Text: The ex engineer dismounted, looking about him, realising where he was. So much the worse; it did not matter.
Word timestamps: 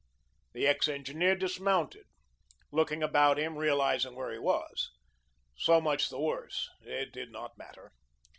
The 0.53 0.65
ex 0.65 0.87
engineer 0.87 1.35
dismounted, 1.35 2.07
looking 2.71 3.03
about 3.03 3.37
him, 3.37 3.55
realising 3.55 4.15
where 4.15 4.31
he 4.33 4.39
was. 4.39 4.89
So 5.55 5.79
much 5.79 6.09
the 6.09 6.19
worse; 6.19 6.67
it 6.81 7.11
did 7.13 7.31
not 7.31 7.55
matter. 7.55 7.91